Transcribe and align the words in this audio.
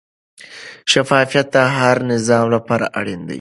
شفافیت 0.91 1.47
د 1.55 1.57
هر 1.77 1.97
نظام 2.11 2.45
لپاره 2.55 2.85
اړین 2.99 3.19
دی. 3.27 3.29